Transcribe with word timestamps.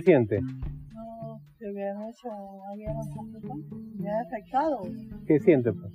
se 0.00 0.04
siente? 0.04 0.40
No, 0.40 1.40
se 1.58 1.72
me 1.72 1.90
han 1.90 2.08
hecho 2.08 2.28
poquito. 3.14 3.76
Me 3.98 4.10
ha 4.10 4.20
afectado. 4.20 4.80
¿Qué 5.26 5.38
siente? 5.40 5.72
Pues? 5.72 5.92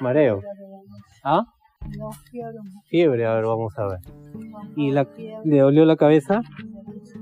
Mareo. 0.00 0.40
¿Ah? 1.24 1.44
No 1.98 2.10
quiero. 2.30 2.60
Fiebre, 2.88 3.26
a 3.26 3.34
ver, 3.34 3.44
vamos 3.44 3.76
a 3.78 3.86
ver. 3.86 3.98
¿Y 4.76 4.92
la, 4.92 5.08
le 5.44 5.58
dolió 5.58 5.84
la 5.84 5.96
cabeza? 5.96 6.42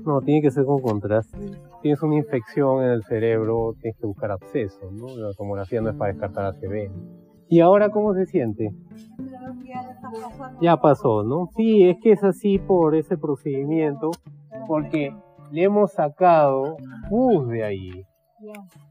No, 0.05 0.21
tiene 0.21 0.41
que 0.41 0.51
ser 0.51 0.65
con 0.65 0.81
contraste. 0.81 1.37
Tienes 1.81 2.01
una 2.03 2.15
infección 2.15 2.83
en 2.83 2.91
el 2.91 3.03
cerebro, 3.03 3.75
tienes 3.79 3.97
que 3.99 4.05
buscar 4.05 4.31
absceso, 4.31 4.91
¿no? 4.91 5.15
La 5.17 5.33
tomografía 5.33 5.81
no 5.81 5.89
es 5.89 5.95
para 5.95 6.11
descartar 6.11 6.45
ACV. 6.45 6.91
¿Y 7.49 7.59
ahora 7.59 7.89
cómo 7.89 8.13
se 8.13 8.25
siente? 8.27 8.71
Ya 10.61 10.77
pasó, 10.77 11.23
¿no? 11.23 11.49
Sí, 11.57 11.83
es 11.89 11.97
que 12.01 12.13
es 12.13 12.23
así 12.23 12.59
por 12.59 12.95
ese 12.95 13.17
procedimiento, 13.17 14.11
porque 14.67 15.13
le 15.51 15.63
hemos 15.63 15.91
sacado 15.91 16.77
pus 17.09 17.47
de 17.49 17.63
ahí. 17.63 18.05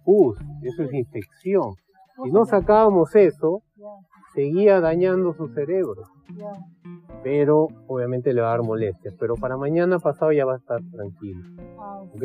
Pus, 0.05 0.39
eso 0.63 0.83
es 0.83 0.93
infección. 0.95 1.75
Si 2.23 2.31
no 2.31 2.45
sacábamos 2.45 3.15
eso, 3.17 3.63
seguía 4.35 4.81
dañando 4.81 5.33
su 5.35 5.49
cerebro. 5.49 6.03
Pero 7.23 7.69
obviamente 7.87 8.33
le 8.33 8.41
va 8.41 8.49
a 8.49 8.51
dar 8.53 8.63
molestias. 8.63 9.15
Pero 9.19 9.35
para 9.35 9.57
mañana 9.57 9.99
pasado 9.99 10.33
ya 10.33 10.45
va 10.45 10.55
a 10.55 10.59
estar 10.59 10.81
tranquilo. 10.91 11.43
¿Ok? 12.13 12.23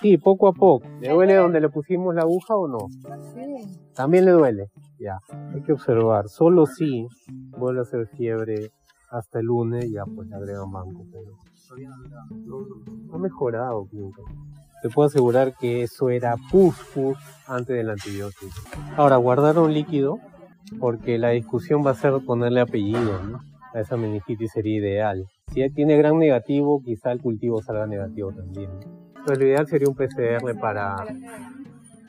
Sí, 0.00 0.18
poco 0.18 0.48
a 0.48 0.52
poco. 0.52 0.86
¿Le 1.00 1.10
duele 1.12 1.34
donde 1.34 1.60
le 1.60 1.68
pusimos 1.68 2.14
la 2.14 2.22
aguja 2.22 2.56
o 2.56 2.66
no? 2.66 2.88
sí. 3.34 3.78
También 3.94 4.24
le 4.24 4.32
duele. 4.32 4.70
Ya. 4.98 5.18
Hay 5.52 5.62
que 5.62 5.72
observar. 5.72 6.28
Solo 6.28 6.66
si 6.66 7.06
vuelve 7.58 7.80
a 7.80 7.82
hacer 7.82 8.06
fiebre 8.08 8.70
hasta 9.10 9.40
el 9.40 9.46
lunes, 9.46 9.90
ya 9.90 10.04
pues 10.04 10.28
le 10.28 10.36
agregan 10.36 10.70
banco. 10.70 11.04
Pero 11.12 11.36
ha 13.12 13.18
mejorado. 13.18 13.88
Te 14.82 14.88
puedo 14.90 15.08
asegurar 15.08 15.54
que 15.56 15.82
eso 15.82 16.08
era 16.10 16.36
pus 16.50 16.76
pus 16.94 17.16
antes 17.46 17.76
del 17.76 17.90
antibiótico. 17.90 18.52
Ahora, 18.96 19.16
guardar 19.16 19.58
un 19.58 19.74
líquido 19.74 20.18
porque 20.78 21.18
la 21.18 21.30
discusión 21.30 21.84
va 21.84 21.90
a 21.92 21.94
ser 21.94 22.14
ponerle 22.24 22.60
apellido, 22.60 23.22
¿no? 23.22 23.40
A 23.74 23.80
esa 23.80 23.96
meningitis 23.96 24.52
sería 24.52 24.78
ideal. 24.78 25.26
Si 25.52 25.68
tiene 25.70 25.96
gran 25.96 26.18
negativo, 26.18 26.82
quizá 26.82 27.12
el 27.12 27.20
cultivo 27.20 27.62
salga 27.62 27.86
negativo 27.86 28.32
también. 28.32 28.70
Entonces, 29.08 29.38
lo 29.38 29.44
ideal 29.46 29.66
sería 29.66 29.88
un 29.88 29.94
PCR 29.94 30.58
para... 30.60 30.96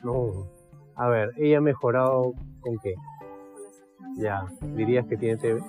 No. 0.04 0.46
A 0.94 1.08
ver, 1.08 1.32
¿ella 1.36 1.58
ha 1.58 1.60
mejorado 1.60 2.34
con 2.60 2.78
qué? 2.82 2.94
Ya, 4.16 4.44
dirías 4.76 5.06
que 5.06 5.16
tiene 5.16 5.36
TB. 5.36 5.60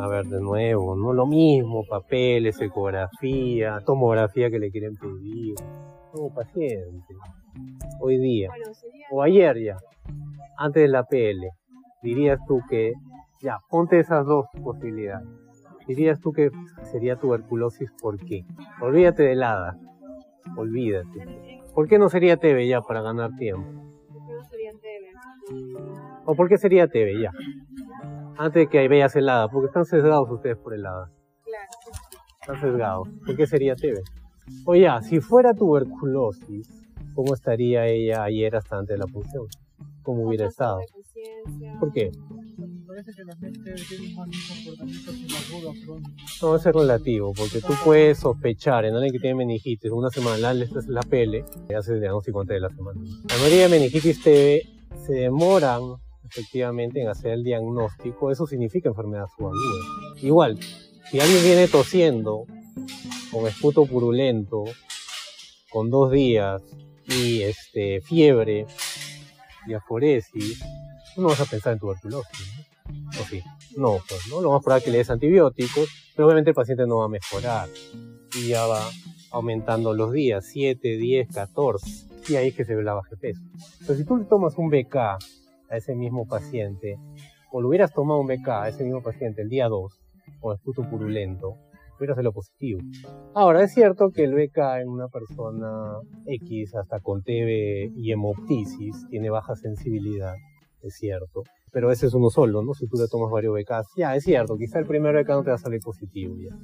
A 0.00 0.06
ver, 0.06 0.26
de 0.26 0.40
nuevo, 0.40 0.94
no 0.94 1.12
lo 1.12 1.26
mismo, 1.26 1.82
papeles, 1.88 2.60
ecografía, 2.60 3.80
tomografía 3.84 4.48
que 4.48 4.60
le 4.60 4.70
quieren 4.70 4.94
pedir. 4.94 5.54
No, 6.14 6.28
paciente. 6.32 7.14
Hoy 8.00 8.18
día, 8.18 8.48
o 9.10 9.22
ayer 9.22 9.58
ya, 9.60 9.76
antes 10.56 10.82
de 10.82 10.88
la 10.88 11.02
PL, 11.02 11.50
dirías 12.02 12.38
tú 12.46 12.60
que, 12.70 12.92
ya, 13.42 13.58
ponte 13.68 13.98
esas 13.98 14.24
dos 14.24 14.46
posibilidades. 14.62 15.26
Dirías 15.88 16.20
tú 16.20 16.32
que 16.32 16.50
sería 16.92 17.16
tuberculosis, 17.16 17.90
¿por 18.00 18.18
qué? 18.18 18.44
Olvídate 18.80 19.24
de 19.24 19.42
HADA, 19.42 19.76
olvídate. 20.56 21.60
¿Por 21.74 21.88
qué 21.88 21.98
no 21.98 22.08
sería 22.08 22.36
TB 22.36 22.68
ya 22.68 22.82
para 22.82 23.02
ganar 23.02 23.34
tiempo? 23.36 23.68
¿O 26.24 26.34
por 26.34 26.48
qué 26.48 26.56
sería 26.58 26.86
TB 26.86 27.20
ya? 27.20 27.32
Antes 28.38 28.62
de 28.62 28.68
que 28.68 28.86
veas 28.86 29.16
el 29.16 29.28
HADA, 29.28 29.48
porque 29.48 29.66
están 29.66 29.84
sesgados 29.84 30.30
ustedes 30.30 30.56
por 30.56 30.72
el 30.72 30.86
HADA. 30.86 31.10
Están 32.40 32.60
sesgados. 32.60 33.08
¿Por 33.26 33.36
qué 33.36 33.46
sería 33.48 33.74
TB? 33.74 33.98
O 34.64 34.76
ya, 34.76 35.02
si 35.02 35.20
fuera 35.20 35.54
tuberculosis, 35.54 36.68
¿cómo 37.14 37.34
estaría 37.34 37.86
ella 37.86 38.22
ayer 38.22 38.54
hasta 38.54 38.78
antes 38.78 38.96
de 38.96 38.98
la 38.98 39.06
punción? 39.06 39.46
¿Cómo 40.02 40.28
hubiera 40.28 40.46
estado? 40.46 40.78
¿Por 41.80 41.92
qué? 41.92 42.12
Parece 42.86 43.12
que 43.12 43.24
la 43.24 43.36
gente 43.36 43.74
tiene 43.88 44.14
más 44.14 44.28
comportamiento. 44.48 45.12
No, 46.40 46.56
eso 46.56 46.68
es 46.68 46.74
relativo, 46.74 47.32
porque 47.36 47.60
tú 47.60 47.74
puedes 47.84 48.18
sospechar 48.18 48.84
en 48.84 48.94
alguien 48.94 49.12
que 49.12 49.18
tiene 49.18 49.34
meningitis 49.34 49.90
una 49.90 50.10
semana, 50.10 50.54
le 50.54 50.64
haces 50.64 50.86
la 50.86 51.02
pele, 51.02 51.44
y 51.68 51.74
haces 51.74 51.94
el 51.94 52.00
diagnóstico 52.00 52.40
antes 52.40 52.54
de 52.54 52.60
la 52.60 52.70
semana. 52.70 53.00
La 53.28 53.36
mayoría 53.36 53.64
de 53.64 53.68
meningitis 53.68 54.22
TB 54.22 54.96
se 55.06 55.12
demoran 55.12 55.82
efectivamente 56.30 57.00
en 57.00 57.08
hacer 57.08 57.32
el 57.32 57.44
diagnóstico, 57.44 58.30
eso 58.30 58.46
significa 58.46 58.88
enfermedad 58.88 59.26
subaguda. 59.36 60.16
Igual, 60.22 60.58
si 61.10 61.20
alguien 61.20 61.42
viene 61.42 61.68
tosiendo, 61.68 62.44
con 63.30 63.46
esputo 63.46 63.86
purulento, 63.86 64.64
con 65.70 65.90
dos 65.90 66.12
días, 66.12 66.62
y 67.06 67.42
este, 67.42 68.00
fiebre, 68.00 68.66
y 69.66 69.74
aforesis, 69.74 70.60
tú 71.14 71.22
no 71.22 71.28
vas 71.28 71.40
a 71.40 71.46
pensar 71.46 71.72
en 71.72 71.78
tuberculosis, 71.78 72.54
¿no? 72.56 73.20
¿O 73.20 73.24
sí? 73.24 73.42
No, 73.76 73.98
pues, 74.08 74.26
¿no? 74.30 74.40
Lo 74.40 74.52
más 74.52 74.62
probable 74.62 74.78
es 74.78 74.84
que 74.84 74.90
le 74.90 74.98
des 74.98 75.10
antibióticos, 75.10 75.88
pero 76.14 76.26
obviamente 76.26 76.50
el 76.50 76.54
paciente 76.54 76.86
no 76.86 76.98
va 76.98 77.04
a 77.04 77.08
mejorar. 77.08 77.68
Y 78.34 78.48
ya 78.48 78.66
va 78.66 78.82
aumentando 79.30 79.94
los 79.94 80.12
días, 80.12 80.46
7, 80.52 80.96
10, 80.96 81.28
14. 81.32 81.86
Y 82.28 82.36
ahí 82.36 82.48
es 82.48 82.54
que 82.54 82.64
se 82.64 82.74
ve 82.74 82.82
la 82.82 82.94
baja 82.94 83.10
de 83.10 83.16
peso. 83.16 83.40
Pero 83.80 83.98
si 83.98 84.04
tú 84.04 84.16
le 84.16 84.24
tomas 84.24 84.56
un 84.58 84.70
BK 84.70 84.96
a 85.70 85.76
ese 85.76 85.94
mismo 85.94 86.26
paciente, 86.26 86.96
o 87.52 87.60
le 87.60 87.68
hubieras 87.68 87.92
tomado 87.92 88.20
un 88.20 88.26
BK 88.26 88.48
a 88.48 88.68
ese 88.68 88.84
mismo 88.84 89.02
paciente 89.02 89.42
el 89.42 89.48
día 89.48 89.68
2, 89.68 90.00
con 90.40 90.54
esputo 90.54 90.88
purulento, 90.88 91.56
hubiera 91.98 92.14
sido 92.14 92.32
positivo. 92.32 92.80
Ahora, 93.34 93.62
es 93.62 93.72
cierto 93.72 94.10
que 94.10 94.24
el 94.24 94.34
BK 94.34 94.80
en 94.80 94.88
una 94.88 95.08
persona 95.08 95.98
X, 96.26 96.74
hasta 96.74 97.00
con 97.00 97.22
TB 97.22 97.96
y 97.96 98.12
hemoptisis, 98.12 99.06
tiene 99.10 99.30
baja 99.30 99.56
sensibilidad, 99.56 100.34
es 100.82 100.94
cierto. 100.94 101.42
Pero 101.70 101.90
ese 101.90 102.06
es 102.06 102.14
uno 102.14 102.30
solo, 102.30 102.62
¿no? 102.62 102.72
Si 102.72 102.86
tú 102.86 102.96
le 102.96 103.08
tomas 103.08 103.30
varios 103.30 103.54
BKs, 103.54 103.94
ya, 103.96 104.14
es 104.16 104.24
cierto, 104.24 104.56
quizá 104.56 104.78
el 104.78 104.86
primer 104.86 105.14
BK 105.14 105.28
no 105.28 105.42
te 105.42 105.50
va 105.50 105.56
a 105.56 105.58
salir 105.58 105.80
positivo, 105.80 106.34
ya. 106.38 106.56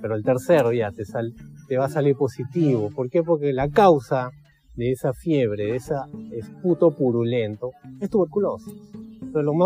Pero 0.00 0.14
el 0.14 0.22
tercero 0.22 0.72
ya 0.72 0.92
te, 0.92 1.04
sal, 1.04 1.34
te 1.68 1.76
va 1.76 1.86
a 1.86 1.90
salir 1.90 2.16
positivo. 2.16 2.90
¿Por 2.90 3.10
qué? 3.10 3.22
Porque 3.22 3.52
la 3.52 3.68
causa 3.68 4.30
de 4.74 4.92
esa 4.92 5.12
fiebre, 5.12 5.66
de 5.66 5.76
ese 5.76 5.94
esputo 6.32 6.90
purulento, 6.90 7.72
es 8.00 8.10
tuberculosis. 8.10 8.74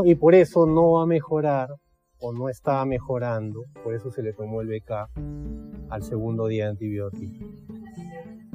Y 0.04 0.14
por 0.16 0.34
eso 0.34 0.66
no 0.66 0.92
va 0.92 1.02
a 1.04 1.06
mejorar 1.06 1.70
o 2.18 2.32
no 2.32 2.48
estaba 2.48 2.84
mejorando, 2.84 3.64
por 3.82 3.94
eso 3.94 4.10
se 4.10 4.22
le 4.22 4.32
tomó 4.32 4.60
el 4.60 4.68
BK 4.68 5.90
al 5.90 6.02
segundo 6.02 6.46
día 6.46 6.64
de 6.64 6.70
antibiótico. 6.70 7.44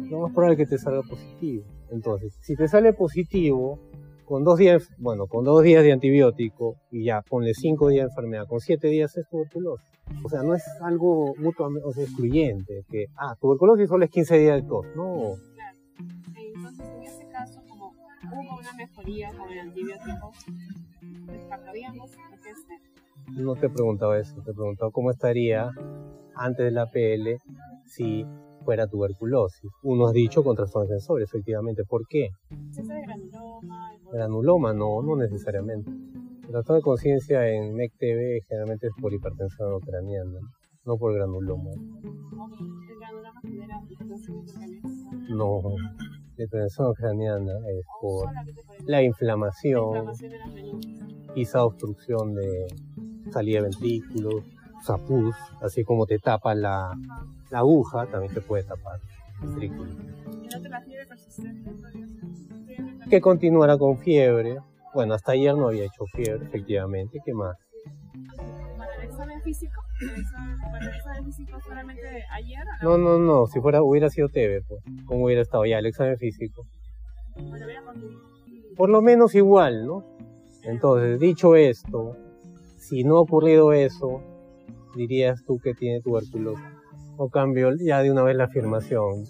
Lo 0.09 0.21
más 0.21 0.33
probable 0.33 0.53
es 0.53 0.57
que 0.57 0.75
te 0.75 0.77
salga 0.81 1.01
positivo. 1.03 1.65
Entonces, 1.91 2.35
si 2.41 2.55
te 2.55 2.67
sale 2.67 2.93
positivo, 2.93 3.79
con 4.25 4.43
dos 4.43 4.59
días, 4.59 4.87
bueno, 4.99 5.25
con 5.25 5.43
dos 5.43 5.63
días 5.63 5.83
de 5.83 5.91
antibiótico 5.91 6.75
y 6.91 7.05
ya, 7.05 7.23
ponle 7.27 7.55
cinco 7.55 7.89
días 7.89 8.05
de 8.05 8.09
enfermedad, 8.11 8.45
con 8.47 8.59
siete 8.59 8.87
días 8.87 9.17
es 9.17 9.27
tuberculosis. 9.27 9.87
O 10.23 10.29
sea, 10.29 10.43
no 10.43 10.53
es 10.53 10.63
algo 10.81 11.33
mutuamente, 11.37 11.87
o 11.87 11.91
sea, 11.91 12.03
excluyente, 12.03 12.83
que, 12.89 13.05
ah, 13.17 13.35
tuberculosis 13.39 13.89
solo 13.89 14.05
es 14.05 14.11
15 14.11 14.37
días 14.37 14.61
de 14.61 14.67
tos. 14.67 14.85
No, 14.95 15.33
hubo 18.27 18.59
una 18.59 18.73
mejoría 18.73 19.31
con 19.37 19.49
el 19.51 19.59
antibiótico, 19.59 20.31
descartaríamos 21.27 22.11
es 22.11 22.65
no 23.37 23.55
te 23.55 23.67
he 23.67 23.69
preguntado 23.69 24.15
eso, 24.15 24.41
te 24.41 24.51
he 24.51 24.53
preguntado 24.53 24.91
cómo 24.91 25.11
estaría 25.11 25.69
antes 26.35 26.65
de 26.65 26.71
la 26.71 26.87
PL 26.87 27.37
si 27.85 28.25
fuera 28.65 28.87
tuberculosis. 28.87 29.69
Uno 29.83 30.07
has 30.07 30.13
dicho 30.13 30.43
con 30.43 30.55
trastorno 30.55 30.87
sensorial, 30.87 31.27
efectivamente. 31.27 31.83
¿Por 31.87 32.07
qué? 32.07 32.29
exceso 32.67 32.93
de 32.93 33.01
granuloma, 33.01 33.93
el 33.93 34.11
Granuloma, 34.11 34.73
no, 34.73 35.01
no 35.01 35.15
necesariamente. 35.15 35.89
El 35.89 36.51
trastorno 36.51 36.77
de 36.77 36.81
conciencia 36.81 37.47
en 37.47 37.75
MEC-TV 37.75 38.41
generalmente 38.47 38.87
es 38.87 38.93
por 38.99 39.13
hipertensión 39.13 39.79
craneana, 39.81 40.39
no 40.85 40.97
por 40.97 41.13
granuloma. 41.13 41.71
el 41.71 42.99
granuloma 42.99 43.41
genera 43.41 43.81
hipertensión 43.87 44.45
craneana. 44.45 44.89
No, 45.29 45.61
la 46.39 46.45
hipertensión 46.45 46.93
craneana 46.93 47.51
es 47.69 47.85
por 48.01 48.23
Solamente 48.25 48.63
por 48.63 48.75
el- 48.77 48.85
la 48.87 49.03
inflamación, 49.03 50.05
de 50.05 50.39
meninges. 50.53 51.33
quizá 51.35 51.63
obstrucción 51.65 52.33
de 52.33 52.67
salida 53.31 53.57
de 53.57 53.63
ventrículos, 53.63 54.43
sapuz, 54.83 55.35
así 55.61 55.83
como 55.83 56.05
te 56.05 56.17
tapa 56.19 56.55
la, 56.55 56.97
la 57.51 57.59
aguja, 57.59 58.05
también 58.07 58.33
te 58.33 58.39
puede 58.41 58.63
tapar 58.63 58.99
ventrículo. 59.41 59.91
Y 60.43 60.49
ser. 61.31 61.53
Fiebre 62.65 63.09
Que 63.09 63.21
continuará 63.21 63.77
con 63.77 63.97
fiebre. 63.97 64.59
Bueno, 64.93 65.13
hasta 65.13 65.33
ayer 65.33 65.55
no 65.55 65.67
había 65.67 65.83
hecho 65.83 66.05
fiebre, 66.15 66.45
efectivamente. 66.45 67.19
¿Qué 67.23 67.33
más? 67.33 67.55
Para 68.77 68.95
el 68.95 69.03
examen 69.09 69.41
físico, 69.41 69.81
solamente 71.61 72.01
ayer, 72.31 72.63
No, 72.81 72.97
no, 72.97 73.19
no. 73.19 73.47
Si 73.47 73.59
fuera, 73.59 73.81
hubiera 73.83 74.09
sido 74.09 74.29
TV, 74.29 74.61
pues. 74.67 74.81
¿Cómo 75.05 75.25
hubiera 75.25 75.41
estado 75.41 75.65
ya 75.65 75.79
el 75.79 75.85
examen 75.85 76.17
físico? 76.17 76.65
Por 78.75 78.89
lo 78.89 79.01
menos 79.01 79.35
igual, 79.35 79.85
¿no? 79.85 80.03
Entonces, 80.63 81.19
dicho 81.19 81.55
esto, 81.55 82.15
si 82.77 83.03
no 83.03 83.17
ha 83.17 83.21
ocurrido 83.21 83.73
eso, 83.73 84.21
dirías 84.95 85.43
tú 85.45 85.59
que 85.59 85.73
tiene 85.73 86.01
tuberculosis. 86.01 86.65
O 87.17 87.29
cambio 87.29 87.71
ya 87.77 88.01
de 88.01 88.11
una 88.11 88.23
vez 88.23 88.35
la 88.35 88.45
afirmación. 88.45 89.25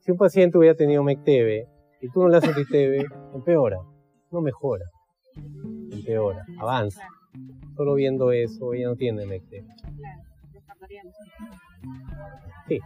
Si 0.00 0.10
un 0.10 0.18
paciente 0.18 0.58
hubiera 0.58 0.74
tenido 0.74 1.02
MECTV 1.02 1.66
y 2.02 2.08
tú 2.12 2.22
no 2.22 2.28
le 2.28 2.36
haces 2.36 2.56
ITV, 2.56 3.06
empeora, 3.34 3.78
no 4.30 4.40
mejora, 4.42 4.84
empeora, 5.90 6.44
avanza. 6.58 7.08
Solo 7.76 7.94
viendo 7.94 8.32
eso, 8.32 8.72
ella 8.72 8.88
no 8.88 8.96
tiene. 8.96 9.24
Claro, 9.24 10.22
descartaríamos. 10.52 11.14
Sí. 12.68 12.78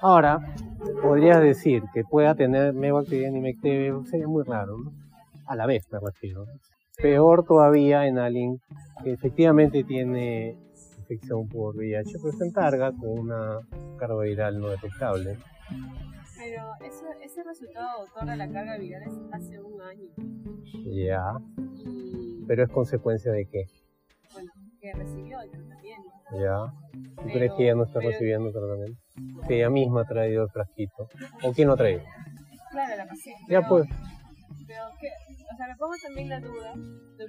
Ahora, 0.00 0.54
podrías 1.02 1.40
decir 1.40 1.82
que 1.92 2.04
pueda 2.04 2.34
tener 2.34 2.72
mebacteriana 2.72 3.38
y 3.38 3.40
MECTV, 3.40 4.06
sería 4.06 4.28
muy 4.28 4.44
raro, 4.44 4.78
¿no? 4.78 4.92
A 5.46 5.56
la 5.56 5.66
vez 5.66 5.86
me 5.90 5.98
refiero. 5.98 6.44
Peor 6.96 7.44
todavía 7.44 8.06
en 8.06 8.18
alguien 8.18 8.60
que 9.02 9.12
efectivamente 9.12 9.84
tiene 9.84 10.56
infección 10.98 11.48
por 11.48 11.76
VIH, 11.76 12.18
pero 12.22 12.32
se 12.32 12.46
encarga 12.46 12.92
con 12.92 13.18
una 13.18 13.60
carga 13.98 14.50
no 14.52 14.68
detectable. 14.68 15.36
Pero 16.36 16.62
eso, 16.86 17.04
ese 17.22 17.42
resultado 17.42 18.00
doctor 18.04 18.26
de 18.26 18.36
la 18.36 18.50
carga 18.50 18.76
viral 18.78 19.02
es 19.02 19.14
hace 19.32 19.60
un 19.60 19.80
año. 19.82 20.08
Ya, 20.84 21.32
Y 21.76 22.44
pero 22.46 22.64
es 22.64 22.70
consecuencia 22.70 23.32
de 23.32 23.46
qué? 23.46 23.64
bueno, 24.32 24.50
que 24.80 24.92
recibió 24.92 25.40
el 25.40 25.50
tratamiento. 25.50 26.10
Ya. 26.32 26.72
¿Tú 26.92 27.14
Pero- 27.16 27.32
crees 27.32 27.52
que 27.54 27.64
ella 27.64 27.74
no 27.74 27.84
está 27.84 27.98
pero- 27.98 28.10
recibiendo 28.12 28.52
tratamiento? 28.52 29.00
Que 29.48 29.56
ella 29.56 29.70
misma 29.70 30.02
ha 30.02 30.04
traído 30.04 30.44
el 30.44 30.50
frasquito. 30.50 31.08
¿O 31.42 31.52
quién 31.52 31.66
lo 31.68 31.74
ha 31.74 31.76
traído? 31.76 32.02
Claro, 32.70 32.96
la 32.96 33.06
paciente. 33.06 33.42
Ya 33.48 33.60
pero- 33.62 33.68
pues. 33.68 33.88
Pero 34.66 34.82
que, 35.00 35.08
o 35.52 35.56
sea, 35.56 35.66
me 35.66 35.76
pongo 35.76 35.94
también 36.02 36.28
la 36.28 36.40
duda. 36.40 36.74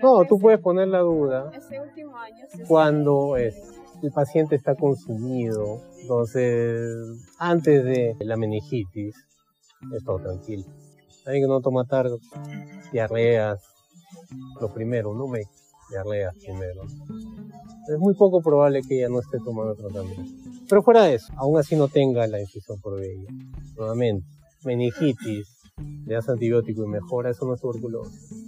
No, 0.02 0.26
tú 0.26 0.36
ese- 0.36 0.42
puedes 0.42 0.60
poner 0.60 0.90
la 0.90 1.00
duda 1.00 1.50
Ese 1.54 1.80
último 1.80 2.16
año 2.18 2.46
se 2.50 2.64
cuando 2.66 3.38
es, 3.38 3.79
el 4.02 4.12
paciente 4.12 4.56
está 4.56 4.76
consumido. 4.76 5.82
Entonces, 6.02 6.94
antes 7.38 7.84
de 7.84 8.16
la 8.20 8.38
meningitis, 8.38 9.16
es 9.96 10.04
todo 10.04 10.20
tranquilo. 10.20 10.64
Alguien 11.26 11.46
que 11.46 11.48
no 11.48 11.62
toma 11.62 11.86
tarde, 11.86 12.18
diarreas, 12.92 13.62
lo 14.60 14.74
primero, 14.74 15.14
no 15.14 15.28
me 15.28 15.42
diarreas 15.90 16.36
primero. 16.36 16.84
Es 17.88 17.98
muy 17.98 18.14
poco 18.16 18.42
probable 18.42 18.82
que 18.88 18.98
ella 18.98 19.10
no 19.10 19.20
esté 19.20 19.38
tomando 19.44 19.76
tratamiento. 19.76 20.32
Pero 20.68 20.84
fuera 20.84 21.04
de 21.04 21.16
eso, 21.16 21.34
aún 21.38 21.58
así 21.58 21.76
no 21.76 21.88
tenga 21.88 22.28
la 22.28 22.40
infección 22.40 22.80
por 22.80 22.94
VIH. 22.94 23.28
Nuevamente, 23.78 24.28
meningitis, 24.64 25.48
le 26.06 26.14
das 26.14 26.30
antibiótico 26.30 26.84
y 26.84 26.88
mejora, 26.88 27.32
eso 27.32 27.46
no 27.46 27.56
es 27.56 27.62
tuberculosis. 27.62 28.39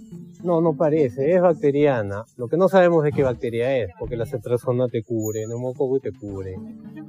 No, 0.42 0.60
no 0.60 0.74
parece, 0.76 1.34
es 1.34 1.40
bacteriana. 1.40 2.24
Lo 2.36 2.48
que 2.48 2.56
no 2.56 2.68
sabemos 2.68 3.04
de 3.04 3.12
qué 3.12 3.22
bacteria 3.22 3.76
es, 3.78 3.90
porque 3.98 4.16
la 4.16 4.26
ceftriaxona 4.26 4.88
te 4.88 5.02
cubre, 5.02 5.46
neumococo 5.46 5.96
y 5.98 6.00
te 6.00 6.12
cubre, 6.12 6.56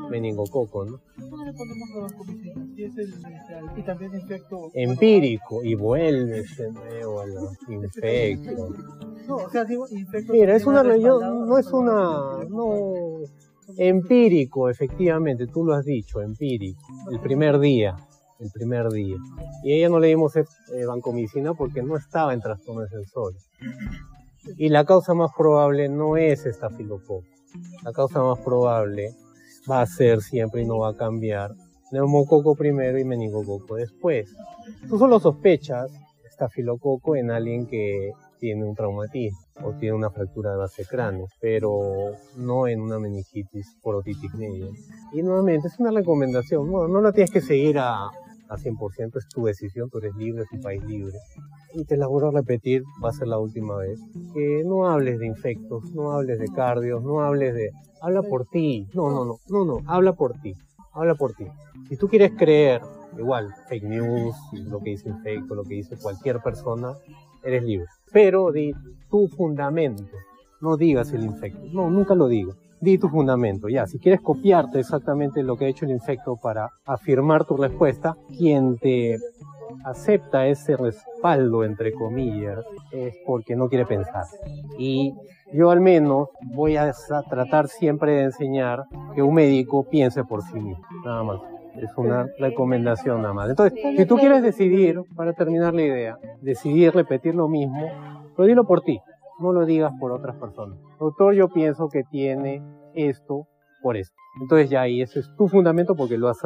meningococo, 0.10 0.86
¿no? 0.86 1.00
Es 2.78 2.94
y 3.78 3.82
también 3.84 4.14
infecto... 4.14 4.70
Empírico, 4.74 5.64
y 5.64 5.76
vuelves 5.76 6.58
de 6.58 6.72
nuevo 6.72 7.22
a 7.22 7.28
la 7.28 7.42
infección. 7.70 8.76
No, 9.28 9.36
o 9.38 9.50
sea, 9.50 9.64
digo, 9.66 9.86
infecto... 9.90 10.34
Mira, 10.34 10.56
es 10.56 10.66
una, 10.66 10.96
yo- 10.98 11.20
no 11.20 11.58
es 11.58 11.68
una, 11.72 12.44
no, 12.50 12.94
empírico, 13.78 14.70
efectivamente, 14.70 15.48
tú 15.48 15.64
lo 15.64 15.74
has 15.74 15.86
dicho, 15.86 16.22
empírico, 16.22 16.82
el 17.12 17.20
primer 17.20 17.60
día, 17.60 17.96
el 18.44 18.52
primer 18.52 18.90
día. 18.90 19.16
Y 19.64 19.72
a 19.72 19.76
ella 19.78 19.90
no 19.90 20.00
le 20.00 20.08
dimos 20.08 20.36
eh, 20.36 20.46
vancomicina 20.86 21.54
porque 21.54 21.82
no 21.82 21.98
estaba 21.98 22.34
en 22.34 22.42
trastorno 22.42 22.86
sensorio. 22.88 23.40
Y 24.58 24.70
la 24.70 24.86
causa 24.86 25.14
más 25.14 25.32
probable 25.38 25.88
no 25.90 26.18
es 26.18 26.46
estafilococo. 26.46 27.24
La 27.84 27.92
causa 27.92 28.22
más 28.22 28.40
probable 28.40 29.16
va 29.70 29.82
a 29.82 29.86
ser 29.86 30.22
siempre 30.22 30.62
y 30.62 30.66
no 30.66 30.80
va 30.80 30.90
a 30.90 30.98
cambiar 30.98 31.52
neumococo 31.92 32.56
primero 32.56 32.98
y 33.00 33.06
meningococo 33.06 33.76
después. 33.76 34.36
Tú 34.90 34.98
solo 34.98 35.20
sospechas 35.20 35.92
estafilococo 36.28 37.16
en 37.16 37.32
alguien 37.32 37.68
que 37.68 38.12
tiene 38.40 38.66
un 38.66 38.76
traumatismo 38.76 39.40
o 39.64 39.72
tiene 39.74 39.96
una 39.96 40.10
fractura 40.10 40.52
de 40.52 40.58
base 40.58 40.86
cráneo, 40.86 41.28
pero 41.40 42.12
no 42.36 42.68
en 42.68 42.82
una 42.82 43.00
meningitis 43.00 43.78
por 43.82 43.96
otitis 43.96 44.34
media. 44.34 44.68
Y 45.14 45.22
nuevamente 45.22 45.68
es 45.68 45.80
una 45.80 45.92
recomendación, 45.92 46.70
no, 46.70 46.88
no 46.88 47.00
la 47.00 47.12
tienes 47.14 47.32
que 47.32 47.40
seguir 47.40 47.78
a, 47.80 48.10
a 48.54 48.58
100%, 48.58 49.18
es 49.18 49.28
tu 49.30 49.46
decisión, 49.46 49.90
tú 49.90 49.98
eres 49.98 50.16
libre, 50.16 50.44
es 50.44 50.52
un 50.52 50.62
país 50.62 50.84
libre. 50.84 51.18
Y 51.74 51.86
te 51.86 51.98
la 51.98 52.08
vuelvo 52.08 52.30
a 52.30 52.32
repetir, 52.32 52.84
va 53.04 53.10
a 53.10 53.14
ser 53.14 53.28
la 53.28 53.40
última 53.40 53.78
vez, 53.78 54.00
que 54.34 54.64
no 54.66 54.88
hables 54.88 55.20
de 55.20 55.28
infectos, 55.28 55.84
no 55.94 56.12
hables 56.12 56.40
de 56.40 56.48
cardios, 56.50 57.04
no 57.04 57.22
hables 57.22 57.56
de... 57.56 57.72
Habla 58.02 58.22
por 58.22 58.46
ti, 58.46 58.88
no, 58.94 59.10
no, 59.10 59.26
no, 59.26 59.40
no, 59.48 59.66
no, 59.66 59.78
habla 59.88 60.14
por 60.14 60.34
ti, 60.40 60.54
habla 60.92 61.16
por 61.16 61.34
ti. 61.34 61.46
Si 61.88 61.98
tú 61.98 62.08
quieres 62.08 62.34
creer, 62.38 62.82
igual, 63.18 63.54
fake 63.70 63.84
news, 63.84 64.36
lo 64.66 64.80
que 64.80 64.92
dice 64.92 65.10
infecto, 65.10 65.56
lo 65.56 65.64
que 65.64 65.76
dice 65.76 65.96
cualquier 65.98 66.42
persona, 66.42 66.98
eres 67.44 67.64
libre. 67.64 67.88
Pero 68.12 68.52
di 68.52 68.74
tu 69.10 69.28
fundamento, 69.30 70.04
no 70.62 70.78
digas 70.78 71.12
el 71.14 71.24
infecto, 71.24 71.62
no, 71.72 71.90
nunca 71.90 72.14
lo 72.14 72.28
digas. 72.28 72.56
Di 72.84 72.98
tu 72.98 73.08
fundamento, 73.08 73.70
ya, 73.70 73.88
si 73.88 73.98
quieres 73.98 74.20
copiarte 74.20 74.78
exactamente 74.78 75.42
lo 75.42 75.56
que 75.56 75.64
ha 75.64 75.68
hecho 75.70 75.86
el 75.86 75.92
infecto 75.92 76.36
para 76.36 76.70
afirmar 76.86 77.46
tu 77.46 77.56
respuesta, 77.56 78.18
quien 78.38 78.78
te 78.78 79.18
acepta 79.86 80.48
ese 80.48 80.76
respaldo, 80.76 81.64
entre 81.64 81.94
comillas, 81.94 82.60
es 82.92 83.16
porque 83.26 83.56
no 83.56 83.70
quiere 83.70 83.86
pensar. 83.86 84.26
Y 84.78 85.14
yo 85.54 85.72
al 85.72 85.80
menos 85.80 86.28
voy 86.54 86.76
a 86.76 86.92
tratar 87.30 87.70
siempre 87.70 88.12
de 88.16 88.24
enseñar 88.24 88.84
que 89.16 89.22
un 89.22 89.34
médico 89.34 89.86
piense 89.90 90.26
por 90.26 90.42
sí 90.42 90.60
mismo, 90.60 90.84
nada 91.06 91.24
más. 91.24 91.40
Es 91.78 91.90
una 91.96 92.28
recomendación 92.38 93.22
nada 93.22 93.34
más. 93.34 93.50
Entonces, 93.50 93.80
si 93.96 94.06
tú 94.06 94.18
quieres 94.18 94.44
decidir, 94.44 95.00
para 95.16 95.32
terminar 95.32 95.74
la 95.74 95.84
idea, 95.84 96.18
decidir 96.42 96.94
repetir 96.94 97.34
lo 97.34 97.48
mismo, 97.48 97.90
pero 98.36 98.46
dilo 98.46 98.66
por 98.66 98.82
ti, 98.82 99.00
no 99.40 99.52
lo 99.52 99.66
digas 99.66 99.94
por 100.00 100.12
otras 100.12 100.36
personas. 100.38 100.78
Doctor, 101.00 101.34
yo 101.34 101.50
pienso 101.50 101.90
que 101.90 102.04
tiene 102.04 102.62
esto 102.94 103.48
por 103.82 103.98
esto. 103.98 104.16
Entonces 104.42 104.70
ya 104.70 104.82
ahí 104.82 105.02
ese 105.02 105.20
es 105.20 105.36
tu 105.36 105.48
fundamento 105.48 105.96
porque 105.96 106.18
lo 106.18 106.28
has, 106.28 106.40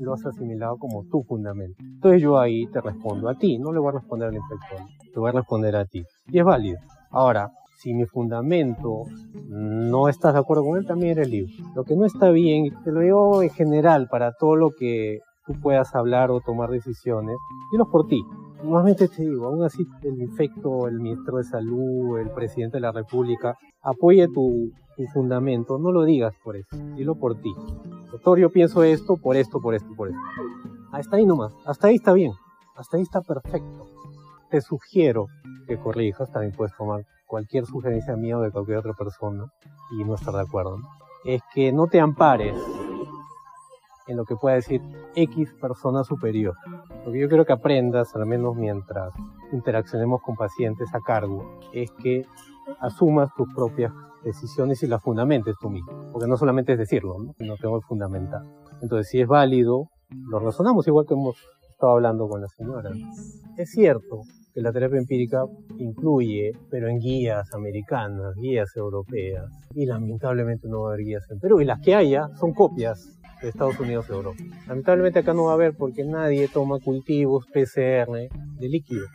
lo 0.00 0.14
has 0.14 0.24
asimilado 0.24 0.78
como 0.78 1.04
tu 1.10 1.22
fundamento. 1.24 1.76
Entonces 1.80 2.22
yo 2.22 2.38
ahí 2.38 2.66
te 2.68 2.80
respondo 2.80 3.28
a 3.28 3.34
ti, 3.34 3.58
no 3.58 3.72
le 3.72 3.80
voy 3.80 3.90
a 3.90 3.98
responder 3.98 4.28
al 4.28 4.36
inspector, 4.36 4.78
te 5.12 5.20
voy 5.20 5.28
a 5.28 5.32
responder 5.32 5.76
a 5.76 5.84
ti. 5.84 6.02
Y 6.28 6.38
es 6.38 6.44
válido. 6.44 6.78
Ahora, 7.10 7.50
si 7.78 7.94
mi 7.94 8.06
fundamento 8.06 9.02
no 9.34 10.08
estás 10.08 10.32
de 10.34 10.40
acuerdo 10.40 10.64
con 10.64 10.78
él, 10.78 10.86
también 10.86 11.12
eres 11.12 11.28
libre. 11.28 11.52
Lo 11.74 11.84
que 11.84 11.96
no 11.96 12.06
está 12.06 12.30
bien, 12.30 12.72
te 12.82 12.92
lo 12.92 13.00
digo 13.00 13.42
en 13.42 13.50
general 13.50 14.08
para 14.08 14.32
todo 14.32 14.56
lo 14.56 14.70
que 14.70 15.20
tú 15.46 15.54
puedas 15.60 15.94
hablar 15.94 16.30
o 16.30 16.40
tomar 16.40 16.70
decisiones, 16.70 17.36
dilo 17.70 17.88
por 17.90 18.06
ti. 18.06 18.24
Nuevamente 18.62 19.08
te 19.08 19.22
digo, 19.22 19.46
aún 19.46 19.62
así 19.62 19.86
el 20.02 20.20
infecto, 20.20 20.88
el 20.88 20.98
ministro 21.00 21.38
de 21.38 21.44
salud, 21.44 22.18
el 22.18 22.30
presidente 22.30 22.78
de 22.78 22.80
la 22.80 22.92
república, 22.92 23.56
apoye 23.82 24.26
tu, 24.28 24.72
tu 24.96 25.06
fundamento, 25.06 25.78
no 25.78 25.92
lo 25.92 26.04
digas 26.04 26.34
por 26.42 26.56
eso, 26.56 26.76
dilo 26.96 27.14
por 27.14 27.36
ti. 27.40 27.54
Doctor, 28.10 28.38
yo 28.38 28.50
pienso 28.50 28.82
esto, 28.82 29.16
por 29.16 29.36
esto, 29.36 29.60
por 29.60 29.74
esto, 29.74 29.88
por 29.96 30.08
esto. 30.08 30.20
Hasta 30.92 31.16
ahí 31.16 31.26
nomás, 31.26 31.54
hasta 31.66 31.86
ahí 31.86 31.96
está 31.96 32.12
bien, 32.12 32.32
hasta 32.76 32.96
ahí 32.96 33.02
está 33.02 33.20
perfecto. 33.20 33.86
Te 34.50 34.60
sugiero 34.60 35.26
que 35.66 35.78
corrijas, 35.78 36.30
también 36.32 36.52
puedes 36.52 36.74
tomar 36.76 37.04
cualquier 37.26 37.64
sugerencia 37.66 38.16
mía 38.16 38.38
o 38.38 38.40
de 38.40 38.50
cualquier 38.50 38.78
otra 38.78 38.94
persona 38.94 39.44
y 39.92 40.04
no 40.04 40.14
estar 40.14 40.34
de 40.34 40.40
acuerdo. 40.40 40.78
Es 41.24 41.42
que 41.54 41.72
no 41.72 41.86
te 41.86 42.00
ampares 42.00 42.56
en 44.08 44.16
lo 44.16 44.24
que 44.24 44.36
pueda 44.36 44.56
decir 44.56 44.80
X 45.14 45.54
persona 45.60 46.02
superior. 46.02 46.54
Lo 47.04 47.12
que 47.12 47.20
yo 47.20 47.28
quiero 47.28 47.44
que 47.44 47.52
aprendas, 47.52 48.14
al 48.16 48.26
menos 48.26 48.56
mientras 48.56 49.12
interaccionemos 49.52 50.20
con 50.22 50.34
pacientes 50.34 50.94
a 50.94 51.00
cargo, 51.00 51.60
es 51.72 51.90
que 52.02 52.26
asumas 52.80 53.30
tus 53.36 53.52
propias 53.54 53.92
decisiones 54.24 54.82
y 54.82 54.86
las 54.86 55.02
fundamentes 55.02 55.54
tú 55.60 55.70
mismo. 55.70 56.10
Porque 56.12 56.28
no 56.28 56.36
solamente 56.36 56.72
es 56.72 56.78
decirlo, 56.78 57.16
¿no? 57.18 57.32
sino 57.38 57.56
tengo 57.56 57.80
que 57.80 57.86
fundamentar. 57.86 58.42
Entonces, 58.82 59.08
si 59.08 59.20
es 59.20 59.28
válido, 59.28 59.88
lo 60.10 60.38
razonamos 60.38 60.86
igual 60.86 61.06
que 61.06 61.14
hemos 61.14 61.36
estado 61.70 61.92
hablando 61.92 62.28
con 62.28 62.40
la 62.40 62.48
señora. 62.48 62.90
Es 63.56 63.70
cierto 63.70 64.22
que 64.54 64.60
la 64.60 64.72
terapia 64.72 64.98
empírica 64.98 65.44
incluye, 65.78 66.52
pero 66.70 66.88
en 66.88 66.98
guías 66.98 67.52
americanas, 67.54 68.34
guías 68.36 68.74
europeas, 68.76 69.44
y 69.74 69.86
lamentablemente 69.86 70.68
no 70.68 70.82
va 70.82 70.90
a 70.90 70.94
haber 70.94 71.04
guías 71.04 71.30
en 71.30 71.38
Perú, 71.38 71.60
y 71.60 71.64
las 71.64 71.80
que 71.80 71.94
haya 71.94 72.28
son 72.40 72.52
copias 72.54 73.17
de 73.42 73.48
Estados 73.48 73.78
Unidos 73.80 74.06
y 74.08 74.12
Europa. 74.12 74.42
Lamentablemente 74.66 75.20
acá 75.20 75.34
no 75.34 75.44
va 75.44 75.52
a 75.52 75.54
haber 75.54 75.74
porque 75.74 76.04
nadie 76.04 76.48
toma 76.48 76.78
cultivos 76.80 77.46
PCR 77.46 78.28
de 78.58 78.68
líquido, 78.68 79.06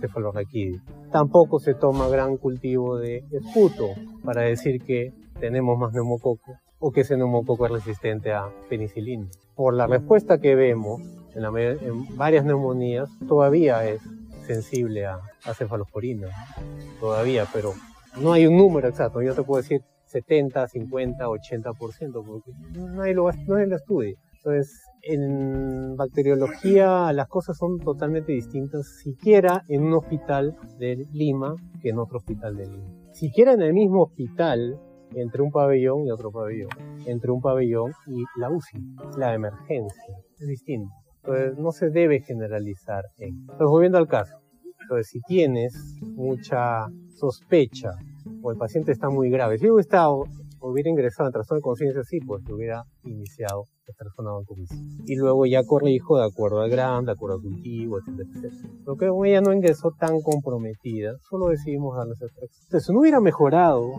cefalorraquídeo. 0.00 0.80
Tampoco 1.10 1.58
se 1.58 1.74
toma 1.74 2.08
gran 2.08 2.36
cultivo 2.36 2.98
de 2.98 3.24
esputo 3.30 3.88
para 4.24 4.42
decir 4.42 4.82
que 4.82 5.12
tenemos 5.38 5.78
más 5.78 5.92
neumococo 5.92 6.58
o 6.78 6.92
que 6.92 7.02
ese 7.02 7.16
neumococo 7.16 7.66
es 7.66 7.72
resistente 7.72 8.32
a 8.32 8.48
penicilina. 8.68 9.26
Por 9.54 9.74
la 9.74 9.86
respuesta 9.86 10.38
que 10.38 10.54
vemos 10.54 11.02
en, 11.34 11.42
la, 11.42 11.50
en 11.60 12.16
varias 12.16 12.44
neumonías, 12.44 13.08
todavía 13.28 13.86
es 13.86 14.00
sensible 14.46 15.06
a, 15.06 15.20
a 15.44 15.54
cefalosporina, 15.54 16.28
todavía, 16.98 17.46
pero 17.52 17.74
no 18.20 18.32
hay 18.32 18.46
un 18.46 18.56
número 18.56 18.88
exacto. 18.88 19.22
Yo 19.22 19.34
te 19.34 19.42
puedo 19.42 19.62
decir 19.62 19.82
70, 20.10 20.66
50, 20.66 21.24
80%, 21.24 22.24
porque 22.26 22.50
nadie 22.74 23.14
lo, 23.14 23.30
nadie 23.46 23.66
lo 23.66 23.76
estudia. 23.76 24.14
Entonces, 24.36 24.84
en 25.02 25.96
bacteriología 25.96 27.12
las 27.12 27.28
cosas 27.28 27.56
son 27.56 27.78
totalmente 27.78 28.32
distintas, 28.32 28.86
siquiera 29.02 29.62
en 29.68 29.82
un 29.82 29.94
hospital 29.94 30.56
de 30.78 31.06
Lima 31.12 31.54
que 31.80 31.90
en 31.90 31.98
otro 31.98 32.18
hospital 32.18 32.56
de 32.56 32.66
Lima. 32.66 32.88
Siquiera 33.12 33.52
en 33.52 33.62
el 33.62 33.72
mismo 33.72 34.02
hospital, 34.04 34.78
entre 35.14 35.42
un 35.42 35.50
pabellón 35.50 36.06
y 36.06 36.10
otro 36.10 36.30
pabellón, 36.30 36.70
entre 37.06 37.30
un 37.30 37.40
pabellón 37.40 37.92
y 38.06 38.22
la 38.38 38.50
UCI, 38.50 38.78
la 39.18 39.34
emergencia, 39.34 40.14
es 40.38 40.46
distinto. 40.46 40.90
Entonces, 41.22 41.58
no 41.58 41.72
se 41.72 41.90
debe 41.90 42.20
generalizar. 42.20 43.04
En. 43.18 43.40
Entonces, 43.40 43.66
volviendo 43.68 43.98
al 43.98 44.08
caso. 44.08 44.36
Entonces, 44.90 45.08
si 45.12 45.20
tienes 45.20 45.94
mucha 46.02 46.88
sospecha 47.14 47.92
o 48.42 48.50
el 48.50 48.58
paciente 48.58 48.90
está 48.90 49.08
muy 49.08 49.30
grave, 49.30 49.56
si 49.56 49.70
hubiera, 49.70 49.82
estado, 49.82 50.24
hubiera 50.58 50.90
ingresado 50.90 51.28
en 51.28 51.32
trastorno 51.32 51.60
de 51.60 51.62
conciencia, 51.62 52.02
sí, 52.02 52.18
pues 52.18 52.42
hubiera 52.50 52.82
iniciado 53.04 53.66
persona 53.94 54.30
Y 55.06 55.16
luego 55.16 55.46
ya 55.46 55.62
corrijo 55.64 56.18
de 56.18 56.24
acuerdo 56.24 56.60
al 56.60 56.70
grado, 56.70 57.02
de 57.02 57.12
acuerdo 57.12 57.36
al 57.36 57.42
cultivo, 57.42 57.98
etcétera, 57.98 58.28
etcétera. 58.32 58.72
Pero 58.84 58.96
que 58.96 59.06
como 59.06 59.24
ella 59.24 59.40
no 59.40 59.52
ingresó 59.52 59.92
tan 59.92 60.20
comprometida, 60.22 61.16
solo 61.28 61.48
decidimos 61.48 61.96
darle 61.96 62.14
ceftraxona. 62.16 62.64
Entonces, 62.64 62.86
si 62.86 62.92
no 62.92 63.00
hubiera 63.00 63.20
mejorado 63.20 63.92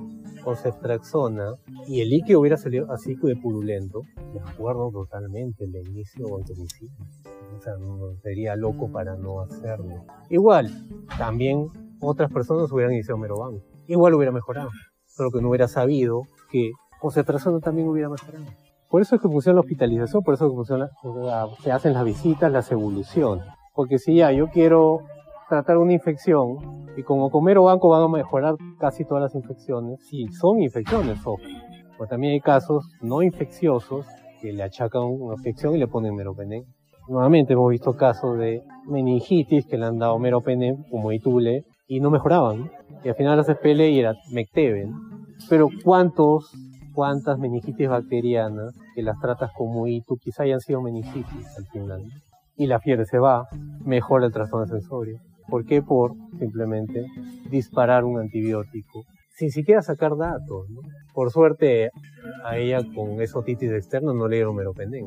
con 0.43 0.57
ceftraxona 0.57 1.55
y 1.87 2.01
el 2.01 2.09
líquido 2.09 2.41
hubiera 2.41 2.57
salido 2.57 2.91
así 2.91 3.15
de 3.15 3.35
purulento, 3.35 4.01
de 4.33 4.39
acuerdo 4.39 4.91
totalmente 4.91 5.63
el 5.65 5.75
inicio 5.87 6.25
o 6.27 6.39
O 7.55 7.61
sea, 7.61 7.73
sería 8.21 8.55
loco 8.55 8.91
para 8.91 9.15
no 9.15 9.41
hacerlo. 9.41 10.05
Igual, 10.29 10.69
también 11.17 11.67
otras 11.99 12.31
personas 12.31 12.71
hubieran 12.71 12.93
iniciado 12.93 13.17
merobanco. 13.17 13.63
Igual 13.87 14.13
hubiera 14.15 14.31
mejorado. 14.31 14.69
Solo 15.05 15.31
que 15.31 15.41
no 15.41 15.49
hubiera 15.49 15.67
sabido 15.67 16.23
que 16.49 16.71
con 16.99 17.11
ceftraxona 17.11 17.59
también 17.59 17.87
hubiera 17.87 18.09
mejorado. 18.09 18.45
Por 18.89 19.01
eso 19.01 19.15
es 19.15 19.21
que 19.21 19.27
funciona 19.27 19.55
la 19.55 19.61
hospitalización, 19.61 20.21
por 20.23 20.33
eso 20.33 20.45
es 20.45 20.51
que 20.51 20.55
funciona, 20.55 20.89
se 21.63 21.71
hacen 21.71 21.93
las 21.93 22.03
visitas, 22.03 22.51
las 22.51 22.71
evoluciones. 22.71 23.45
Porque 23.73 23.99
si 23.99 24.15
ya 24.15 24.31
yo 24.31 24.47
quiero 24.47 24.99
tratar 25.47 25.77
una 25.77 25.93
infección 25.93 26.57
y 26.97 27.03
como 27.03 27.29
comer 27.29 27.57
o 27.57 27.63
banco 27.63 27.89
van 27.89 28.03
a 28.03 28.07
mejorar 28.07 28.55
casi 28.79 29.05
todas 29.05 29.21
las 29.21 29.35
infecciones, 29.35 29.99
si 30.09 30.27
son 30.29 30.61
infecciones. 30.61 31.19
O 31.25 31.37
también 32.07 32.33
hay 32.33 32.41
casos 32.41 32.85
no 33.01 33.21
infecciosos 33.21 34.05
que 34.41 34.51
le 34.51 34.63
achacan 34.63 35.03
una 35.03 35.35
infección 35.35 35.75
y 35.75 35.77
le 35.77 35.87
ponen 35.87 36.15
meropenem. 36.15 36.63
Nuevamente 37.11 37.51
hemos 37.51 37.69
visto 37.69 37.91
casos 37.97 38.37
de 38.37 38.63
meningitis 38.87 39.65
que 39.65 39.77
le 39.77 39.85
han 39.85 39.99
dado 39.99 40.17
meropenem 40.17 40.81
como 40.89 41.11
itule 41.11 41.65
y 41.85 41.99
no 41.99 42.09
mejoraban. 42.09 42.71
Y 43.03 43.09
al 43.09 43.15
final 43.15 43.35
las 43.35 43.47
SPL 43.47 43.81
y 43.81 43.99
era 43.99 44.15
mecteben. 44.31 44.93
Pero 45.49 45.67
¿cuántos 45.83 46.53
cuántas 46.93 47.37
meningitis 47.37 47.89
bacterianas 47.89 48.73
que 48.95 49.03
las 49.03 49.19
tratas 49.19 49.51
como 49.57 49.87
ITU 49.87 50.19
quizá 50.23 50.43
hayan 50.43 50.61
sido 50.61 50.81
meningitis 50.81 51.57
al 51.57 51.65
final. 51.65 52.01
Y 52.55 52.67
la 52.67 52.79
fiebre 52.79 53.05
se 53.05 53.19
va, 53.19 53.45
mejora 53.83 54.27
el 54.27 54.31
trastorno 54.31 54.65
sensorio. 54.67 55.19
¿Por 55.49 55.65
qué? 55.65 55.81
Por 55.81 56.13
simplemente 56.39 57.07
disparar 57.49 58.05
un 58.05 58.21
antibiótico 58.21 59.03
sin 59.41 59.49
siquiera 59.49 59.81
sacar 59.81 60.15
datos. 60.17 60.67
Por 61.15 61.31
suerte, 61.31 61.89
a 62.45 62.57
ella 62.57 62.79
con 62.95 63.19
esotitis 63.21 63.71
externa 63.71 64.13
no 64.13 64.27
le 64.27 64.35
dieron 64.35 64.55
meropenem, 64.55 65.03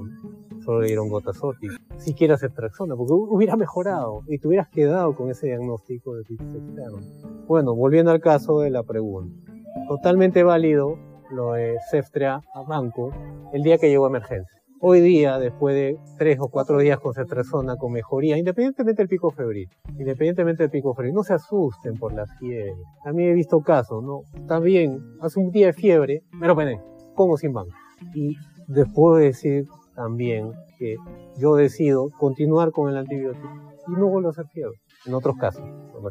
solo 0.64 0.80
le 0.80 0.88
dieron 0.88 1.08
gotazotis. 1.08 1.76
Siquiera 1.98 2.38
ceftraxona, 2.38 2.96
porque 2.96 3.12
hubiera 3.12 3.56
mejorado 3.56 4.22
y 4.26 4.38
te 4.38 4.48
hubieras 4.48 4.68
quedado 4.68 5.14
con 5.14 5.30
ese 5.30 5.46
diagnóstico 5.46 6.14
de 6.14 6.22
otitis 6.22 6.54
externa. 6.54 7.00
Bueno, 7.46 7.74
volviendo 7.74 8.10
al 8.10 8.20
caso 8.20 8.60
de 8.60 8.70
la 8.70 8.82
pregunta. 8.82 9.52
Totalmente 9.88 10.42
válido 10.42 10.98
lo 11.30 11.52
de 11.52 11.76
Ceftrea 11.90 12.40
a 12.54 12.62
banco 12.62 13.10
el 13.52 13.62
día 13.62 13.78
que 13.78 13.88
llegó 13.88 14.06
a 14.06 14.08
emergencia. 14.08 14.60
Hoy 14.80 15.00
día, 15.00 15.38
después 15.38 15.74
de 15.74 15.98
tres 16.18 16.38
o 16.40 16.48
cuatro 16.48 16.78
días 16.78 16.98
con 17.00 17.14
ceftriaxona 17.14 17.76
con 17.76 17.92
mejoría, 17.92 18.36
independientemente 18.36 19.02
del 19.02 19.08
pico 19.08 19.30
febril, 19.30 19.68
independientemente 19.98 20.64
del 20.64 20.70
pico 20.70 20.94
febril, 20.94 21.14
no 21.14 21.22
se 21.22 21.32
asusten 21.32 21.96
por 21.98 22.12
la 22.12 22.26
fiebre. 22.38 22.74
A 23.04 23.12
mí 23.12 23.24
he 23.24 23.32
visto 23.32 23.60
casos, 23.60 24.02
¿no? 24.04 24.22
Bien, 24.60 25.00
hace 25.20 25.40
un 25.40 25.50
día 25.50 25.68
de 25.68 25.72
fiebre, 25.72 26.22
pero 26.38 26.54
ven, 26.54 26.78
como 27.14 27.36
sin 27.38 27.52
banco. 27.54 27.74
Y 28.14 28.36
después 28.68 29.20
de 29.20 29.26
decir 29.26 29.66
también 29.94 30.52
que 30.78 30.96
yo 31.38 31.54
decido 31.54 32.10
continuar 32.18 32.70
con 32.72 32.90
el 32.90 32.96
antibiótico 32.96 33.48
y 33.88 33.92
no 33.92 34.08
vuelvo 34.08 34.28
a 34.28 34.30
hacer 34.32 34.46
fiebre. 34.48 34.78
En 35.06 35.14
otros 35.14 35.36
casos, 35.36 35.62
no 35.62 36.00
me 36.00 36.10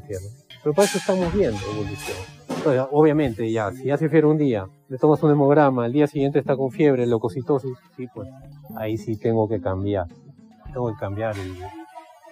Pero 0.63 0.73
para 0.73 0.85
eso 0.85 0.97
estamos 0.97 1.33
viendo 1.33 1.59
evolución 1.71 2.43
obviamente 2.91 3.51
ya, 3.51 3.71
si 3.71 3.91
hace 3.91 4.09
fiebre 4.09 4.27
un 4.27 4.37
día, 4.37 4.67
le 4.87 4.97
tomas 4.97 5.21
un 5.23 5.31
hemograma, 5.31 5.85
el 5.85 5.93
día 5.93 6.07
siguiente 6.07 6.39
está 6.39 6.55
con 6.55 6.71
fiebre, 6.71 7.05
leucocitosis, 7.05 7.77
sí, 7.95 8.07
pues 8.13 8.29
ahí 8.77 8.97
sí 8.97 9.17
tengo 9.17 9.47
que 9.47 9.59
cambiar, 9.59 10.07
tengo 10.71 10.89
que 10.89 10.99
cambiar 10.99 11.35
el, 11.37 11.53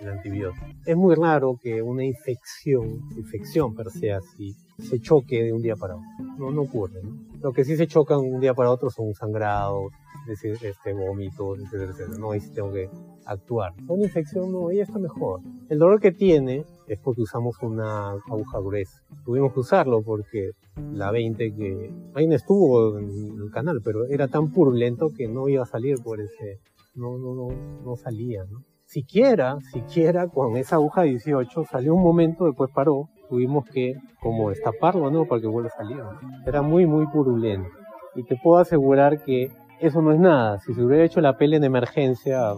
antibiótico. 0.09 0.65
Es 0.85 0.95
muy 0.95 1.15
raro 1.15 1.57
que 1.61 1.81
una 1.81 2.03
infección, 2.03 3.01
infección 3.17 3.75
per 3.75 3.89
se 3.89 4.11
así, 4.11 4.55
se 4.77 4.99
choque 4.99 5.43
de 5.43 5.53
un 5.53 5.61
día 5.61 5.75
para 5.75 5.95
otro. 5.95 6.07
No, 6.37 6.51
no 6.51 6.61
ocurre. 6.63 7.01
Lo 7.41 7.51
que 7.53 7.63
sí 7.63 7.75
se 7.75 7.87
chocan 7.87 8.19
un 8.19 8.39
día 8.39 8.53
para 8.53 8.71
otro 8.71 8.89
son 8.89 9.13
sangrados, 9.13 9.91
este, 10.27 10.93
vómitos, 10.93 11.59
etcétera, 11.59 12.17
No, 12.19 12.31
ahí 12.31 12.39
sí 12.39 12.51
tengo 12.53 12.71
que 12.71 12.89
actuar. 13.25 13.73
Una 13.87 14.03
infección, 14.03 14.51
no, 14.51 14.69
ella 14.69 14.83
está 14.83 14.99
mejor. 14.99 15.41
El 15.69 15.79
dolor 15.79 15.99
que 15.99 16.11
tiene 16.11 16.65
es 16.87 16.99
porque 16.99 17.21
usamos 17.21 17.55
una 17.61 18.11
aguja 18.11 18.59
gruesa. 18.59 19.01
Tuvimos 19.23 19.53
que 19.53 19.59
usarlo 19.61 20.01
porque 20.01 20.51
la 20.93 21.11
20 21.11 21.53
que 21.55 21.93
ahí 22.13 22.27
no 22.27 22.35
estuvo 22.35 22.97
en 22.99 23.39
el 23.39 23.51
canal, 23.51 23.81
pero 23.83 24.05
era 24.05 24.27
tan 24.27 24.51
purulento 24.51 25.09
que 25.15 25.27
no 25.27 25.47
iba 25.47 25.63
a 25.63 25.67
salir 25.67 25.97
por 26.03 26.19
ese, 26.19 26.59
no, 26.95 27.17
no, 27.17 27.33
no, 27.33 27.47
no 27.83 27.95
salía, 27.95 28.43
¿no? 28.45 28.63
Siquiera, 28.91 29.57
siquiera 29.71 30.27
con 30.27 30.57
esa 30.57 30.75
aguja 30.75 31.03
18 31.03 31.63
salió 31.63 31.95
un 31.95 32.03
momento, 32.03 32.43
después 32.43 32.69
paró, 32.75 33.07
tuvimos 33.29 33.63
que 33.69 33.95
como 34.19 34.49
destaparlo, 34.49 35.09
¿no? 35.09 35.23
Para 35.23 35.39
que 35.39 35.47
vuelva 35.47 35.69
a 35.69 35.77
salir. 35.77 36.03
Era 36.45 36.61
muy, 36.61 36.85
muy 36.85 37.07
purulento. 37.07 37.69
Y 38.15 38.23
te 38.23 38.35
puedo 38.35 38.59
asegurar 38.59 39.23
que 39.23 39.49
eso 39.79 40.01
no 40.01 40.11
es 40.11 40.19
nada. 40.19 40.59
Si 40.59 40.73
se 40.73 40.83
hubiera 40.83 41.05
hecho 41.05 41.21
la 41.21 41.37
pele 41.37 41.55
en 41.55 41.63
emergencia, 41.63 42.51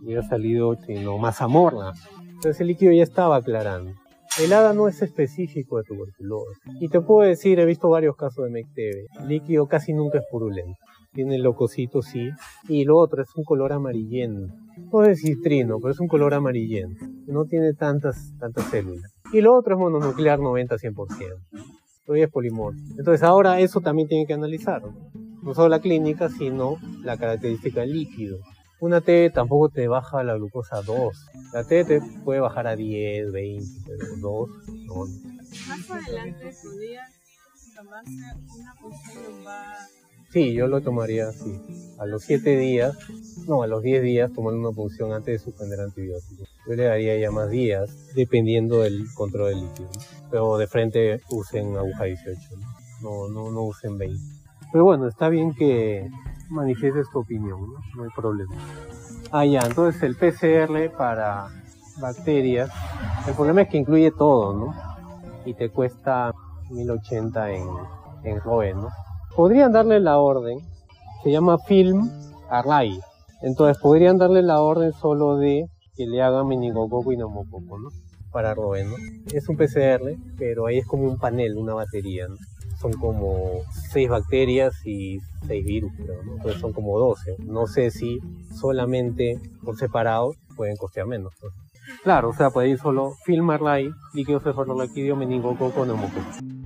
hubiera 0.00 0.22
salido 0.22 0.76
sino 0.76 1.18
más 1.18 1.42
amorna. 1.42 1.90
Entonces 2.20 2.60
el 2.60 2.68
líquido 2.68 2.92
ya 2.92 3.02
estaba 3.02 3.34
aclarando. 3.34 3.90
El 4.40 4.52
hada 4.52 4.72
no 4.72 4.86
es 4.86 5.02
específico 5.02 5.78
de 5.78 5.82
tuberculosis. 5.82 6.56
Y 6.80 6.88
te 6.88 7.00
puedo 7.00 7.28
decir, 7.28 7.58
he 7.58 7.64
visto 7.64 7.88
varios 7.88 8.14
casos 8.14 8.48
de. 8.48 8.64
El 9.18 9.28
líquido 9.28 9.66
casi 9.66 9.92
nunca 9.92 10.18
es 10.18 10.24
purulento. 10.30 10.78
Tiene 11.12 11.36
lococito, 11.38 12.00
sí. 12.00 12.30
Y 12.68 12.84
lo 12.84 12.96
otro 12.96 13.22
es 13.22 13.28
un 13.34 13.42
color 13.42 13.72
amarillento. 13.72 14.54
No 14.92 15.04
es 15.04 15.20
citrino, 15.20 15.78
pero 15.80 15.92
es 15.92 16.00
un 16.00 16.08
color 16.08 16.34
amarillento. 16.34 17.04
No 17.26 17.44
tiene 17.44 17.74
tantas, 17.74 18.32
tantas 18.38 18.64
células. 18.66 19.12
Y 19.32 19.40
lo 19.40 19.54
otro 19.54 19.74
es 19.74 19.80
mononuclear 19.80 20.38
90-100%. 20.38 21.06
Todavía 22.04 22.24
es 22.24 22.30
polimor. 22.30 22.74
Entonces 22.98 23.22
ahora 23.22 23.60
eso 23.60 23.80
también 23.80 24.08
tiene 24.08 24.26
que 24.26 24.34
analizarlo. 24.34 24.92
No 25.42 25.54
solo 25.54 25.68
la 25.68 25.80
clínica, 25.80 26.28
sino 26.28 26.76
la 27.02 27.16
característica 27.16 27.80
del 27.80 27.92
líquido. 27.92 28.38
Una 28.80 29.00
T 29.00 29.30
tampoco 29.30 29.68
te 29.68 29.88
baja 29.88 30.24
la 30.24 30.34
glucosa 30.36 30.78
a 30.78 30.82
2. 30.82 31.26
La 31.52 31.64
T 31.64 31.84
te 31.84 32.00
puede 32.24 32.40
bajar 32.40 32.66
a 32.66 32.76
10, 32.76 33.30
20, 33.30 33.66
pero 33.86 34.16
2 34.16 34.48
no. 34.86 35.04
Más 35.68 35.90
adelante 35.90 36.50
podría 36.62 37.02
tomarse 37.76 38.10
una 38.10 38.74
punción 38.80 39.24
lumbar. 39.24 39.76
Sí, 40.30 40.52
yo 40.52 40.68
lo 40.68 40.80
tomaría 40.80 41.28
así. 41.28 41.60
A 41.98 42.06
los 42.06 42.22
7 42.22 42.56
días, 42.56 42.96
no, 43.48 43.64
a 43.64 43.66
los 43.66 43.82
10 43.82 44.00
días 44.02 44.32
tomar 44.32 44.54
una 44.54 44.70
punción 44.70 45.12
antes 45.12 45.40
de 45.40 45.44
suspender 45.44 45.80
antibióticos. 45.80 46.48
Yo 46.68 46.74
le 46.74 46.84
daría 46.84 47.18
ya 47.18 47.32
más 47.32 47.50
días, 47.50 47.90
dependiendo 48.14 48.82
del 48.82 49.06
control 49.14 49.48
del 49.48 49.60
líquido. 49.62 49.88
Pero 50.30 50.56
de 50.56 50.68
frente 50.68 51.20
usen 51.30 51.76
aguja 51.76 52.04
18, 52.04 52.38
no, 53.02 53.28
no, 53.28 53.50
no 53.50 53.62
usen 53.62 53.98
20. 53.98 54.16
Pero 54.70 54.84
bueno, 54.84 55.08
está 55.08 55.28
bien 55.28 55.52
que 55.52 56.08
manifiestes 56.48 57.10
tu 57.10 57.18
opinión, 57.18 57.60
¿no? 57.60 57.80
no 57.96 58.04
hay 58.04 58.10
problema. 58.14 58.54
Ah, 59.32 59.44
ya, 59.44 59.62
entonces 59.66 60.00
el 60.04 60.14
PCR 60.14 60.96
para 60.96 61.48
bacterias, 62.00 62.70
el 63.26 63.34
problema 63.34 63.62
es 63.62 63.68
que 63.68 63.78
incluye 63.78 64.12
todo, 64.12 64.54
¿no? 64.54 64.74
Y 65.44 65.54
te 65.54 65.70
cuesta 65.70 66.32
1080 66.70 67.50
en, 67.50 67.66
en 68.22 68.40
ROE, 68.40 68.74
¿no? 68.74 68.90
Podrían 69.34 69.72
darle 69.72 70.00
la 70.00 70.18
orden, 70.18 70.58
se 71.22 71.30
llama 71.30 71.58
Film 71.58 72.10
Array, 72.48 72.98
entonces 73.42 73.80
podrían 73.80 74.18
darle 74.18 74.42
la 74.42 74.60
orden 74.60 74.92
solo 74.92 75.36
de 75.36 75.66
que 75.96 76.06
le 76.06 76.22
hagan 76.22 76.48
meningococo 76.48 77.12
y 77.12 77.16
neumococo, 77.16 77.78
¿no? 77.78 77.88
Para 78.32 78.54
ROE, 78.54 78.84
¿no? 78.84 78.94
Es 79.32 79.48
un 79.48 79.56
PCR, 79.56 80.16
pero 80.38 80.66
ahí 80.66 80.78
es 80.78 80.86
como 80.86 81.04
un 81.04 81.18
panel, 81.18 81.56
una 81.56 81.74
batería, 81.74 82.26
son 82.80 82.92
como 82.94 83.60
6 83.92 84.08
bacterias 84.08 84.74
y 84.84 85.18
6 85.46 85.64
virus, 85.64 85.92
¿no? 85.98 86.34
entonces 86.36 86.60
son 86.60 86.72
como 86.72 86.98
12. 86.98 87.36
No 87.40 87.66
sé 87.66 87.90
si 87.90 88.18
solamente 88.54 89.38
por 89.64 89.76
separado 89.76 90.34
pueden 90.56 90.76
costear 90.76 91.06
menos. 91.06 91.32
Claro, 92.02 92.30
o 92.30 92.32
sea, 92.32 92.50
puede 92.50 92.70
ir 92.70 92.78
solo 92.78 93.12
Filmarlay, 93.24 93.90
líquido 94.14 94.40
cefalorraquídeo, 94.40 95.16
meningococo, 95.16 95.84
neumococo. 95.84 96.59